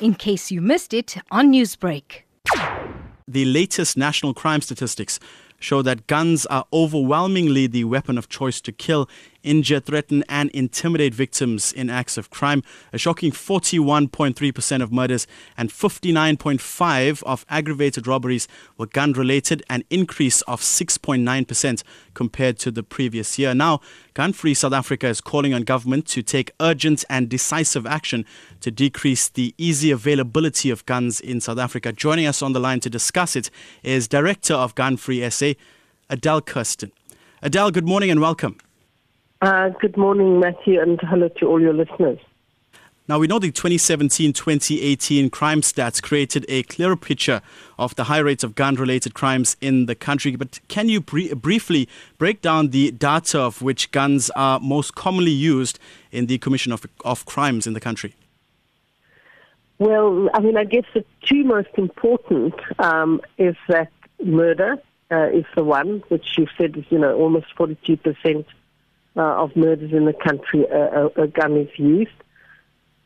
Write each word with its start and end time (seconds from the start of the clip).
in 0.00 0.14
case 0.14 0.50
you 0.50 0.60
missed 0.60 0.92
it 0.92 1.16
on 1.30 1.52
Newsbreak. 1.52 2.22
The 3.28 3.44
latest 3.44 3.96
national 3.96 4.34
crime 4.34 4.60
statistics 4.60 5.18
show 5.58 5.82
that 5.82 6.06
guns 6.06 6.46
are 6.46 6.66
overwhelmingly 6.72 7.66
the 7.66 7.84
weapon 7.84 8.18
of 8.18 8.28
choice 8.28 8.60
to 8.62 8.72
kill, 8.72 9.08
injure, 9.42 9.80
threaten, 9.80 10.24
and 10.28 10.50
intimidate 10.50 11.14
victims 11.14 11.72
in 11.72 11.88
acts 11.88 12.18
of 12.18 12.30
crime. 12.30 12.62
A 12.92 12.98
shocking 12.98 13.30
41.3% 13.30 14.82
of 14.82 14.92
murders 14.92 15.26
and 15.56 15.70
59.5% 15.70 17.22
of 17.22 17.46
aggravated 17.48 18.06
robberies 18.06 18.48
were 18.76 18.86
gun 18.86 19.12
related, 19.12 19.62
an 19.70 19.84
increase 19.88 20.42
of 20.42 20.60
6.9% 20.60 21.82
compared 22.14 22.58
to 22.58 22.70
the 22.70 22.82
previous 22.82 23.38
year. 23.38 23.54
Now, 23.54 23.80
Gun 24.14 24.32
Free 24.32 24.54
South 24.54 24.72
Africa 24.72 25.08
is 25.08 25.20
calling 25.20 25.52
on 25.52 25.62
government 25.62 26.06
to 26.06 26.22
take 26.22 26.50
urgent 26.58 27.04
and 27.10 27.28
decisive 27.28 27.86
action 27.86 28.24
to 28.62 28.70
decrease 28.70 29.28
the 29.28 29.54
easy 29.58 29.90
availability 29.90 30.70
of 30.70 30.86
guns 30.86 31.20
in 31.20 31.38
South 31.40 31.58
Africa. 31.58 31.92
Joining 31.92 32.26
us 32.26 32.40
on 32.40 32.54
the 32.54 32.60
line 32.60 32.80
to 32.80 32.88
discuss 32.88 33.36
it 33.36 33.50
is 33.82 34.08
Director 34.08 34.54
of 34.54 34.74
Gun 34.74 34.96
Free 34.96 35.28
SA, 35.28 35.52
Adele 36.08 36.40
Kirsten. 36.40 36.92
Adele, 37.42 37.70
good 37.70 37.86
morning 37.86 38.10
and 38.10 38.20
welcome. 38.20 38.56
Uh, 39.42 39.70
good 39.80 39.96
morning, 39.96 40.40
Matthew, 40.40 40.80
and 40.80 40.98
hello 41.00 41.28
to 41.28 41.46
all 41.46 41.60
your 41.60 41.74
listeners. 41.74 42.18
Now, 43.08 43.20
we 43.20 43.28
know 43.28 43.38
the 43.38 43.52
2017 43.52 44.32
2018 44.32 45.30
crime 45.30 45.60
stats 45.60 46.02
created 46.02 46.44
a 46.48 46.64
clearer 46.64 46.96
picture 46.96 47.40
of 47.78 47.94
the 47.94 48.04
high 48.04 48.18
rates 48.18 48.42
of 48.42 48.56
gun 48.56 48.74
related 48.74 49.14
crimes 49.14 49.56
in 49.60 49.86
the 49.86 49.94
country. 49.94 50.34
But 50.34 50.58
can 50.66 50.88
you 50.88 51.00
br- 51.00 51.34
briefly 51.36 51.88
break 52.18 52.42
down 52.42 52.70
the 52.70 52.90
data 52.90 53.38
of 53.38 53.62
which 53.62 53.92
guns 53.92 54.30
are 54.30 54.58
most 54.58 54.96
commonly 54.96 55.30
used 55.30 55.78
in 56.10 56.26
the 56.26 56.38
commission 56.38 56.72
of, 56.72 56.84
of 57.04 57.24
crimes 57.26 57.66
in 57.66 57.74
the 57.74 57.80
country? 57.80 58.14
Well, 59.78 60.28
I 60.34 60.40
mean, 60.40 60.56
I 60.56 60.64
guess 60.64 60.84
the 60.94 61.04
two 61.22 61.44
most 61.44 61.68
important 61.76 62.54
um, 62.80 63.20
is 63.38 63.54
that 63.68 63.92
murder 64.24 64.78
uh, 65.10 65.28
is 65.28 65.44
the 65.54 65.64
one, 65.64 66.02
which 66.08 66.36
you 66.36 66.46
said 66.58 66.76
is, 66.76 66.84
you 66.90 66.98
know, 66.98 67.14
almost 67.16 67.46
42% 67.56 68.44
uh, 69.16 69.20
of 69.20 69.54
murders 69.56 69.92
in 69.92 70.04
the 70.04 70.12
country, 70.12 70.66
uh, 70.70 71.08
a, 71.16 71.22
a 71.22 71.26
gun 71.28 71.56
is 71.56 71.68
used. 71.76 72.10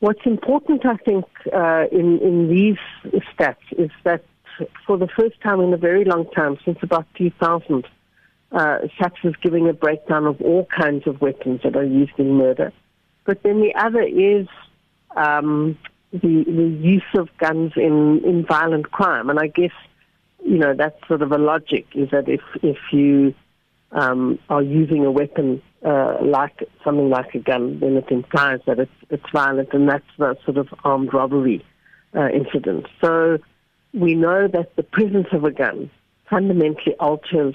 What's 0.00 0.24
important, 0.24 0.86
I 0.86 0.96
think, 0.96 1.24
uh, 1.52 1.86
in, 1.90 2.18
in 2.20 2.48
these 2.48 2.78
stats 3.34 3.56
is 3.76 3.90
that 4.04 4.24
for 4.86 4.96
the 4.96 5.08
first 5.08 5.40
time 5.40 5.60
in 5.60 5.72
a 5.72 5.76
very 5.76 6.04
long 6.04 6.30
time, 6.30 6.56
since 6.64 6.78
about 6.82 7.06
2000, 7.16 7.84
uh, 8.50 8.78
SAPS 8.98 9.20
is 9.24 9.34
giving 9.42 9.68
a 9.68 9.72
breakdown 9.72 10.26
of 10.26 10.40
all 10.40 10.66
kinds 10.66 11.06
of 11.06 11.20
weapons 11.20 11.60
that 11.64 11.76
are 11.76 11.84
used 11.84 12.18
in 12.18 12.34
murder. 12.34 12.72
But 13.24 13.42
then 13.42 13.60
the 13.60 13.74
other 13.74 14.02
is 14.02 14.46
um, 15.16 15.76
the, 16.12 16.44
the 16.44 16.78
use 16.80 17.02
of 17.14 17.28
guns 17.38 17.72
in, 17.76 18.22
in 18.24 18.46
violent 18.46 18.90
crime. 18.90 19.28
And 19.28 19.38
I 19.38 19.48
guess, 19.48 19.72
you 20.48 20.58
know, 20.58 20.74
that's 20.74 20.96
sort 21.06 21.22
of 21.22 21.30
a 21.32 21.38
logic 21.38 21.86
is 21.94 22.10
that 22.10 22.28
if, 22.28 22.40
if 22.62 22.78
you 22.92 23.34
um, 23.92 24.38
are 24.48 24.62
using 24.62 25.04
a 25.04 25.10
weapon 25.10 25.62
uh, 25.84 26.16
like 26.22 26.64
something 26.82 27.10
like 27.10 27.34
a 27.34 27.38
gun, 27.38 27.80
then 27.80 27.96
it 27.96 28.10
implies 28.10 28.60
that 28.66 28.78
it's, 28.78 28.98
it's 29.10 29.30
violent, 29.32 29.72
and 29.72 29.88
that's 29.88 30.10
the 30.16 30.36
sort 30.44 30.56
of 30.56 30.68
armed 30.84 31.12
robbery 31.12 31.64
uh, 32.16 32.28
incident. 32.28 32.86
So 33.00 33.38
we 33.92 34.14
know 34.14 34.48
that 34.48 34.74
the 34.76 34.82
presence 34.82 35.28
of 35.32 35.44
a 35.44 35.50
gun 35.50 35.90
fundamentally 36.30 36.94
alters 36.94 37.54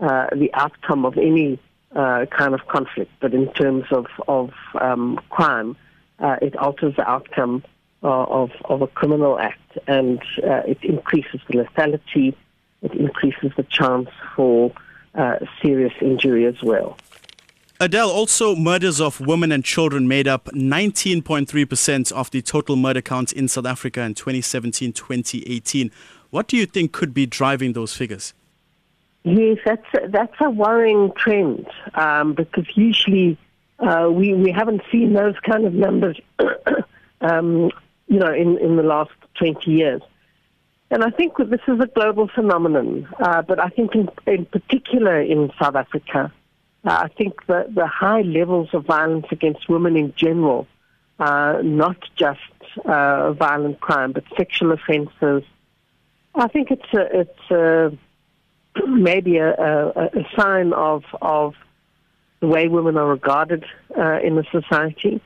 uh, 0.00 0.28
the 0.32 0.50
outcome 0.54 1.04
of 1.04 1.18
any 1.18 1.58
uh, 1.94 2.26
kind 2.26 2.54
of 2.54 2.66
conflict, 2.68 3.10
but 3.20 3.34
in 3.34 3.52
terms 3.54 3.84
of, 3.90 4.06
of 4.28 4.50
um, 4.80 5.18
crime, 5.30 5.76
uh, 6.20 6.36
it 6.40 6.56
alters 6.56 6.94
the 6.96 7.08
outcome 7.08 7.64
of, 8.06 8.50
of 8.66 8.82
a 8.82 8.86
criminal 8.86 9.38
act, 9.38 9.78
and 9.86 10.20
uh, 10.44 10.62
it 10.66 10.78
increases 10.82 11.40
the 11.48 11.64
lethality, 11.64 12.34
it 12.82 12.92
increases 12.94 13.52
the 13.56 13.64
chance 13.64 14.08
for 14.36 14.72
serious 15.60 15.92
injury 16.00 16.46
as 16.46 16.62
well. 16.62 16.96
Adele, 17.80 18.10
also 18.10 18.56
murders 18.56 19.00
of 19.00 19.20
women 19.20 19.52
and 19.52 19.64
children 19.64 20.08
made 20.08 20.26
up 20.26 20.46
19.3% 20.46 22.10
of 22.12 22.28
the 22.32 22.42
total 22.42 22.74
murder 22.74 23.00
count 23.00 23.32
in 23.32 23.46
South 23.46 23.66
Africa 23.66 24.00
in 24.00 24.14
2017 24.14 24.92
2018. 24.92 25.92
What 26.30 26.48
do 26.48 26.56
you 26.56 26.66
think 26.66 26.90
could 26.90 27.14
be 27.14 27.24
driving 27.24 27.74
those 27.74 27.94
figures? 27.94 28.34
Yes, 29.22 29.58
that's 29.64 29.86
a, 29.94 30.08
that's 30.08 30.34
a 30.40 30.50
worrying 30.50 31.12
trend 31.16 31.68
um, 31.94 32.34
because 32.34 32.64
usually 32.76 33.38
uh, 33.78 34.08
we, 34.10 34.34
we 34.34 34.50
haven't 34.50 34.82
seen 34.90 35.12
those 35.12 35.38
kind 35.40 35.64
of 35.64 35.72
numbers, 35.72 36.18
um, 37.20 37.70
you 38.08 38.18
know, 38.18 38.32
in, 38.32 38.58
in 38.58 38.76
the 38.76 38.82
last 38.82 39.12
20 39.38 39.70
years. 39.70 40.02
And 40.90 41.04
I 41.04 41.10
think 41.10 41.36
this 41.36 41.60
is 41.68 41.80
a 41.80 41.86
global 41.86 42.28
phenomenon, 42.34 43.08
uh, 43.20 43.42
but 43.42 43.60
I 43.60 43.68
think 43.68 43.94
in, 43.94 44.08
in 44.26 44.46
particular 44.46 45.20
in 45.20 45.52
South 45.60 45.76
Africa, 45.76 46.32
uh, 46.84 46.90
I 46.90 47.08
think 47.08 47.46
the, 47.46 47.66
the 47.74 47.86
high 47.86 48.22
levels 48.22 48.70
of 48.72 48.86
violence 48.86 49.26
against 49.30 49.68
women 49.68 49.96
in 49.96 50.14
general, 50.16 50.66
uh, 51.18 51.60
not 51.62 51.98
just 52.16 52.40
uh, 52.86 53.32
violent 53.32 53.80
crime, 53.80 54.12
but 54.12 54.24
sexual 54.36 54.72
offences. 54.72 55.42
I 56.34 56.48
think 56.48 56.70
it's 56.70 56.94
a, 56.94 57.20
it's 57.20 57.50
a, 57.50 57.92
maybe 58.86 59.36
a, 59.38 59.52
a, 59.52 60.26
sign 60.36 60.72
of 60.72 61.04
of 61.20 61.54
the 62.40 62.46
way 62.46 62.68
women 62.68 62.96
are 62.96 63.08
regarded 63.08 63.64
uh, 63.96 64.20
in 64.20 64.36
the 64.36 64.44
society. 64.52 65.20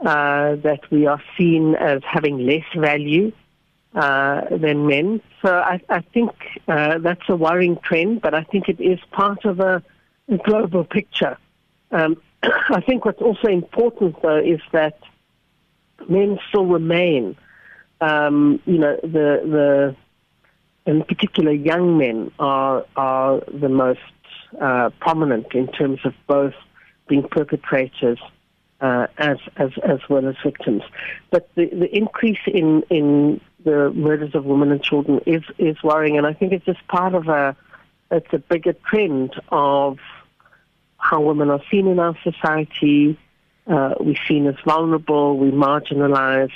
Uh, 0.00 0.56
that 0.56 0.80
we 0.90 1.06
are 1.06 1.22
seen 1.38 1.74
as 1.76 2.02
having 2.04 2.38
less 2.38 2.64
value 2.76 3.32
uh, 3.94 4.42
than 4.50 4.86
men. 4.86 5.22
So 5.40 5.54
I, 5.56 5.80
I 5.88 6.00
think 6.00 6.32
uh, 6.68 6.98
that's 6.98 7.26
a 7.28 7.36
worrying 7.36 7.78
trend, 7.82 8.20
but 8.20 8.34
I 8.34 8.42
think 8.42 8.68
it 8.68 8.80
is 8.80 8.98
part 9.12 9.44
of 9.46 9.60
a 9.60 9.82
global 10.44 10.84
picture. 10.84 11.38
Um, 11.90 12.20
I 12.42 12.82
think 12.82 13.04
what's 13.04 13.22
also 13.22 13.48
important, 13.48 14.20
though, 14.20 14.36
is 14.36 14.60
that 14.72 14.98
men 16.08 16.38
still 16.48 16.66
remain, 16.66 17.36
um, 18.00 18.60
you 18.66 18.78
know, 18.78 18.98
the 19.02 19.96
the 20.84 20.90
in 20.90 21.02
particular 21.04 21.52
young 21.52 21.96
men 21.96 22.30
are 22.38 22.84
are 22.96 23.40
the 23.46 23.68
most 23.70 24.00
uh, 24.60 24.90
prominent 25.00 25.54
in 25.54 25.68
terms 25.68 26.00
of 26.04 26.12
both 26.26 26.54
being 27.08 27.22
perpetrators 27.22 28.18
uh, 28.80 29.06
as 29.18 29.38
as 29.56 29.70
as 29.82 30.00
well 30.08 30.26
as 30.28 30.36
victims. 30.42 30.82
But 31.30 31.48
the 31.54 31.66
the 31.66 31.94
increase 31.94 32.40
in 32.46 32.82
in 32.90 33.40
the 33.64 33.90
murders 33.92 34.34
of 34.34 34.44
women 34.44 34.70
and 34.72 34.82
children 34.82 35.20
is 35.26 35.42
is 35.58 35.82
worrying, 35.82 36.18
and 36.18 36.26
I 36.26 36.32
think 36.32 36.52
it's 36.52 36.66
just 36.66 36.86
part 36.88 37.14
of 37.14 37.28
a 37.28 37.56
it's 38.10 38.32
a 38.32 38.38
bigger 38.38 38.74
trend 38.88 39.34
of 39.50 39.98
how 40.98 41.20
women 41.20 41.50
are 41.50 41.62
seen 41.70 41.86
in 41.86 41.98
our 41.98 42.16
society. 42.22 43.18
Uh, 43.66 43.94
we're 43.98 44.14
seen 44.28 44.46
as 44.46 44.56
vulnerable, 44.66 45.38
we're 45.38 45.50
marginalized, 45.50 46.52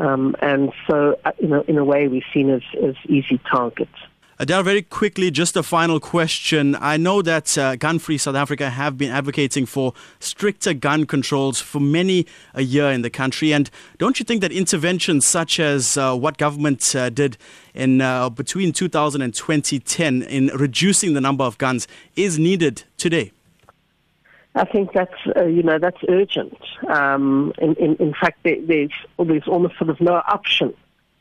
um, 0.00 0.34
and 0.40 0.72
so, 0.86 1.18
uh, 1.24 1.32
you 1.38 1.48
know, 1.48 1.62
in 1.68 1.76
a 1.76 1.84
way, 1.84 2.08
we're 2.08 2.22
seen 2.32 2.48
as, 2.48 2.62
as 2.82 2.94
easy 3.06 3.38
targets. 3.50 3.94
Adele, 4.40 4.62
very 4.62 4.80
quickly, 4.80 5.30
just 5.30 5.54
a 5.54 5.62
final 5.62 6.00
question. 6.00 6.74
I 6.80 6.96
know 6.96 7.20
that 7.20 7.58
uh, 7.58 7.76
Gun 7.76 7.98
Free 7.98 8.16
South 8.16 8.34
Africa 8.34 8.70
have 8.70 8.96
been 8.96 9.10
advocating 9.10 9.66
for 9.66 9.92
stricter 10.18 10.72
gun 10.72 11.04
controls 11.04 11.60
for 11.60 11.78
many 11.78 12.26
a 12.54 12.62
year 12.62 12.90
in 12.90 13.02
the 13.02 13.10
country. 13.10 13.52
And 13.52 13.68
don't 13.98 14.18
you 14.18 14.24
think 14.24 14.40
that 14.40 14.50
interventions 14.50 15.26
such 15.26 15.60
as 15.60 15.98
uh, 15.98 16.16
what 16.16 16.38
government 16.38 16.96
uh, 16.96 17.10
did 17.10 17.36
in 17.74 18.00
uh, 18.00 18.30
between 18.30 18.72
2000 18.72 19.20
and 19.20 19.34
2010 19.34 20.22
in 20.22 20.46
reducing 20.54 21.12
the 21.12 21.20
number 21.20 21.44
of 21.44 21.58
guns 21.58 21.86
is 22.16 22.38
needed 22.38 22.84
today? 22.96 23.32
I 24.54 24.64
think 24.64 24.94
that's 24.94 25.20
uh, 25.36 25.44
you 25.44 25.62
know 25.62 25.78
that's 25.78 25.98
urgent. 26.08 26.56
Um, 26.88 27.52
in, 27.58 27.74
in, 27.74 27.96
in 27.96 28.14
fact, 28.14 28.38
there, 28.44 28.56
there's 28.62 28.92
there's 29.18 29.46
almost 29.46 29.76
sort 29.76 29.90
of 29.90 30.00
no 30.00 30.14
option 30.14 30.72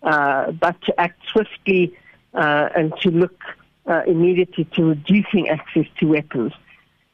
uh, 0.03 0.51
but 0.51 0.81
to 0.83 0.99
act 0.99 1.19
swiftly 1.27 1.93
uh, 2.33 2.69
and 2.75 2.93
to 3.01 3.09
look 3.09 3.39
uh, 3.85 4.03
immediately 4.05 4.65
to 4.75 4.83
reducing 4.85 5.49
access 5.49 5.85
to 5.99 6.05
weapons. 6.05 6.53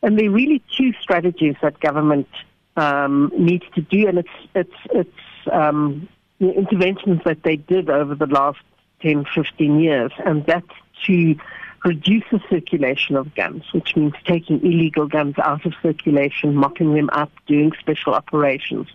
And 0.01 0.19
there 0.19 0.27
are 0.27 0.31
really 0.31 0.62
two 0.77 0.94
strategies 1.01 1.56
that 1.62 1.79
government 1.79 2.27
um, 2.75 3.31
needs 3.38 3.65
to 3.75 3.81
do, 3.81 4.07
and 4.07 4.19
it's 4.19 4.29
it's 4.53 4.75
it's 4.91 5.47
um, 5.51 6.07
interventions 6.39 7.21
that 7.25 7.44
they 7.44 7.56
did 7.56 7.89
over 7.89 8.13
the 8.15 8.27
last 8.27 8.59
10, 9.01 9.25
15 9.33 9.79
years, 9.79 10.12
and 10.25 10.45
that's 10.45 10.67
to 11.06 11.35
reduce 11.83 12.23
the 12.31 12.39
circulation 12.50 13.15
of 13.15 13.33
guns, 13.35 13.63
which 13.71 13.95
means 13.95 14.13
taking 14.25 14.59
illegal 14.65 15.07
guns 15.07 15.35
out 15.38 15.65
of 15.65 15.73
circulation, 15.81 16.56
mopping 16.56 16.94
them 16.94 17.09
up, 17.13 17.31
doing 17.45 17.71
special 17.79 18.13
operations. 18.13 18.88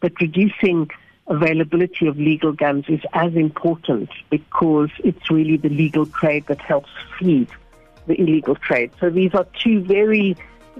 But 0.00 0.12
reducing 0.20 0.90
availability 1.26 2.06
of 2.06 2.18
legal 2.18 2.52
guns 2.52 2.84
is 2.88 3.00
as 3.12 3.34
important 3.34 4.10
because 4.30 4.90
it's 5.02 5.30
really 5.30 5.56
the 5.56 5.70
legal 5.70 6.06
trade 6.06 6.46
that 6.46 6.60
helps 6.60 6.90
feed 7.18 7.48
the 8.06 8.20
illegal 8.20 8.54
trade. 8.56 8.90
So 9.00 9.08
these 9.08 9.34
are 9.34 9.46
two 9.58 9.80
very 9.82 10.36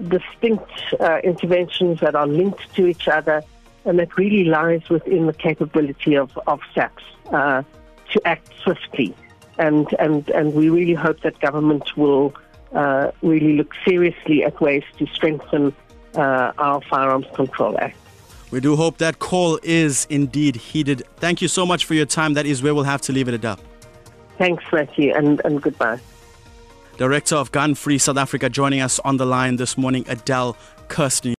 distinct 0.07 0.69
uh, 0.99 1.19
interventions 1.23 1.99
that 2.01 2.15
are 2.15 2.27
linked 2.27 2.73
to 2.75 2.85
each 2.85 3.07
other. 3.07 3.43
and 3.85 3.99
that 3.99 4.17
really 4.17 4.43
lies 4.45 4.89
within 4.89 5.27
the 5.27 5.33
capability 5.33 6.15
of, 6.15 6.37
of 6.47 6.59
SAPS 6.73 7.03
uh, 7.31 7.63
to 8.11 8.27
act 8.27 8.49
swiftly. 8.63 9.15
And, 9.57 9.87
and, 9.99 10.27
and 10.29 10.53
we 10.53 10.69
really 10.69 10.95
hope 10.95 11.21
that 11.21 11.39
government 11.39 11.95
will 11.95 12.33
uh, 12.73 13.11
really 13.21 13.53
look 13.53 13.73
seriously 13.87 14.43
at 14.43 14.59
ways 14.59 14.83
to 14.97 15.05
strengthen 15.07 15.73
uh, 16.15 16.51
our 16.57 16.81
Firearms 16.81 17.27
Control 17.33 17.77
Act. 17.79 17.97
We 18.51 18.59
do 18.59 18.75
hope 18.75 18.97
that 18.99 19.19
call 19.19 19.59
is 19.63 20.07
indeed 20.09 20.55
heeded. 20.55 21.03
Thank 21.17 21.41
you 21.41 21.47
so 21.47 21.65
much 21.65 21.85
for 21.85 21.93
your 21.93 22.05
time. 22.05 22.33
That 22.35 22.45
is 22.45 22.61
where 22.61 22.73
we'll 22.73 22.83
have 22.83 23.01
to 23.01 23.11
leave 23.11 23.27
it 23.27 23.33
at 23.33 23.45
up. 23.45 23.59
Thanks, 24.37 24.63
Matthew, 24.71 25.13
and, 25.13 25.41
and 25.45 25.61
goodbye. 25.61 25.99
Director 26.97 27.35
of 27.35 27.51
Gun 27.51 27.75
Free 27.75 27.97
South 27.97 28.17
Africa 28.17 28.49
joining 28.49 28.79
us 28.79 28.99
on 28.99 29.17
the 29.17 29.25
line 29.25 29.57
this 29.57 29.77
morning, 29.77 30.05
Adele 30.07 30.55
Kirsten. 30.87 31.31